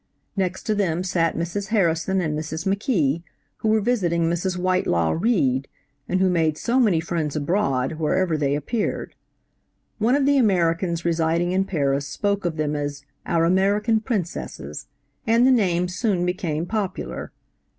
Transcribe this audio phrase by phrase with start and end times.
[0.35, 1.67] Next to them sat Mrs.
[1.67, 2.65] Harrison and Mrs.
[2.65, 3.21] McKee,
[3.57, 4.57] who were visiting Mrs.
[4.57, 5.67] Whitelaw Reid,
[6.09, 9.13] and who made so many friends abroad where ever they appeared.
[9.99, 14.87] One of the Americans residing in Paris spoke of them as "our American Princesses,"
[15.27, 17.31] and the name soon became popular.